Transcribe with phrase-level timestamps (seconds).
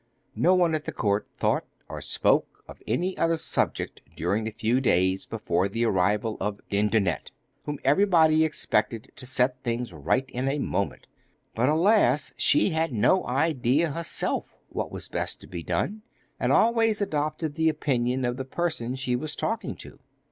[0.35, 4.79] No one at the court thought or spoke of any other subject during the few
[4.81, 7.29] days before the arrival of Dindonette,
[7.65, 11.05] whom everybody expected to set things right in a moment.
[11.53, 12.33] But, alas!
[12.35, 16.01] she had no idea herself what was best to be done,
[16.39, 19.99] and always adopted the opinion of the person she was talking to.